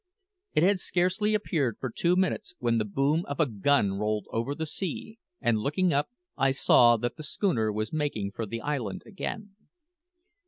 It 0.55 0.63
had 0.63 0.79
scarcely 0.79 1.35
appeared 1.35 1.77
for 1.79 1.91
two 1.91 2.15
minutes 2.15 2.55
when 2.57 2.79
the 2.79 2.85
boom 2.85 3.23
of 3.27 3.39
a 3.39 3.45
gun 3.45 3.93
rolled 3.99 4.25
over 4.31 4.55
the 4.55 4.65
sea, 4.65 5.19
and 5.39 5.59
looking 5.59 5.93
up, 5.93 6.09
I 6.35 6.49
saw 6.49 6.97
that 6.97 7.17
the 7.17 7.23
schooner 7.23 7.71
was 7.71 7.93
making 7.93 8.31
for 8.31 8.47
the 8.47 8.61
island 8.61 9.03
again. 9.05 9.55